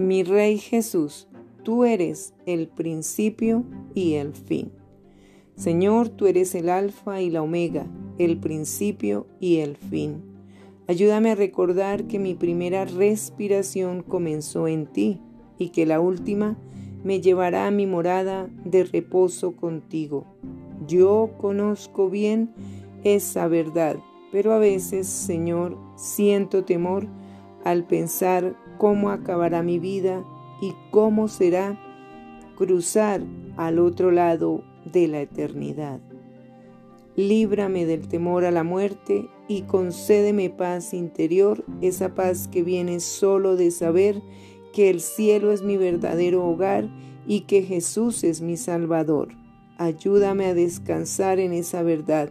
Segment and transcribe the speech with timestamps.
[0.00, 1.26] Mi Rey Jesús,
[1.64, 3.64] tú eres el principio
[3.94, 4.70] y el fin.
[5.56, 7.84] Señor, tú eres el alfa y la omega,
[8.16, 10.22] el principio y el fin.
[10.86, 15.20] Ayúdame a recordar que mi primera respiración comenzó en ti
[15.58, 16.56] y que la última
[17.02, 20.26] me llevará a mi morada de reposo contigo.
[20.86, 22.52] Yo conozco bien
[23.02, 23.96] esa verdad,
[24.30, 27.08] pero a veces, Señor, siento temor
[27.64, 30.24] al pensar cómo acabará mi vida
[30.60, 31.78] y cómo será
[32.56, 33.22] cruzar
[33.56, 36.00] al otro lado de la eternidad.
[37.16, 43.56] Líbrame del temor a la muerte y concédeme paz interior, esa paz que viene solo
[43.56, 44.22] de saber
[44.72, 46.88] que el cielo es mi verdadero hogar
[47.26, 49.30] y que Jesús es mi Salvador.
[49.78, 52.30] Ayúdame a descansar en esa verdad.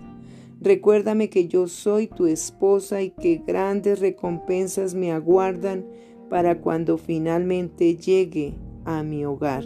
[0.59, 5.85] Recuérdame que yo soy tu esposa y que grandes recompensas me aguardan
[6.29, 9.65] para cuando finalmente llegue a mi hogar.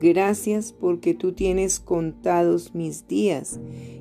[0.00, 3.60] Gracias porque tú tienes contados mis días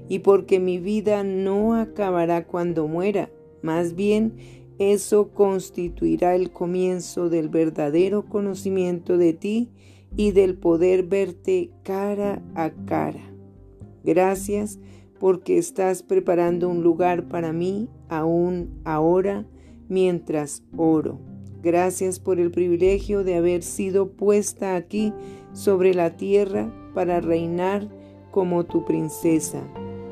[0.09, 3.29] y porque mi vida no acabará cuando muera.
[3.61, 4.33] Más bien,
[4.79, 9.69] eso constituirá el comienzo del verdadero conocimiento de ti
[10.17, 13.21] y del poder verte cara a cara.
[14.03, 14.79] Gracias
[15.21, 19.45] porque estás preparando un lugar para mí aún ahora
[19.87, 21.19] mientras oro.
[21.61, 25.13] Gracias por el privilegio de haber sido puesta aquí
[25.53, 27.87] sobre la tierra para reinar
[28.31, 29.61] como tu princesa.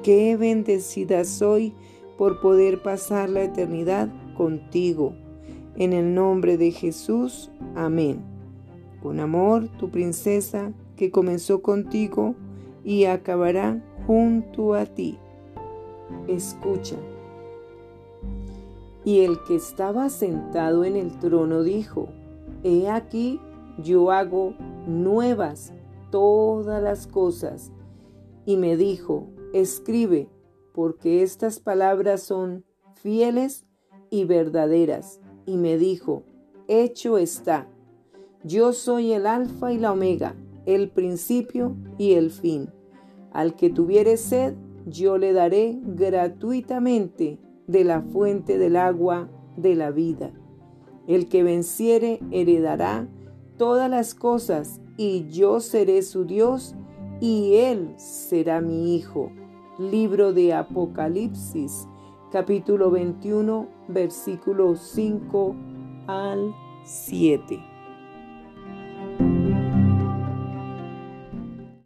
[0.04, 1.74] Qué bendecida soy
[2.16, 5.16] por poder pasar la eternidad contigo.
[5.76, 8.22] En el nombre de Jesús, amén.
[9.02, 12.36] Con amor, tu princesa que comenzó contigo
[12.84, 15.20] y acabará junto a ti.
[16.28, 16.96] Escucha.
[19.06, 22.08] Y el que estaba sentado en el trono dijo,
[22.64, 23.40] He aquí,
[23.78, 24.56] yo hago
[24.88, 25.74] nuevas
[26.10, 27.72] todas las cosas.
[28.48, 30.28] Y me dijo, escribe,
[30.74, 32.66] porque estas palabras son
[32.96, 33.68] fieles
[34.10, 35.22] y verdaderas.
[35.46, 36.24] Y me dijo,
[36.68, 37.68] hecho está.
[38.44, 40.34] Yo soy el alfa y la omega,
[40.66, 42.72] el principio y el fin.
[43.32, 49.92] Al que tuviere sed, yo le daré gratuitamente de la fuente del agua de la
[49.92, 50.32] vida.
[51.08, 53.08] El que venciere heredará
[53.58, 56.76] todas las cosas, y yo seré su Dios,
[57.22, 59.32] y él será mi hijo.
[59.78, 61.88] Libro de Apocalipsis,
[62.32, 65.56] capítulo 21, versículos 5
[66.08, 66.54] al
[66.84, 67.79] 7.